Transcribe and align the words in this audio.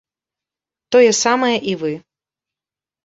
Тое 0.95 1.11
самае 1.23 1.53
і 1.75 1.79
вы. 1.83 1.93